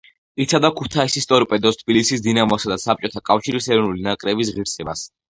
[0.43, 5.05] იცავდა ქუთაისის „ტორპედოს“, თბილისის „დინამოსა“ და საბჭოთა კავშირის ეროვნული ნაკრების ღირსებას.